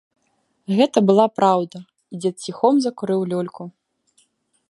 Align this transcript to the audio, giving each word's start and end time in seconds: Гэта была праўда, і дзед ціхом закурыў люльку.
Гэта 0.77 1.03
была 1.09 1.25
праўда, 1.39 1.77
і 2.13 2.21
дзед 2.23 2.35
ціхом 2.47 2.73
закурыў 2.85 3.21
люльку. 3.35 3.63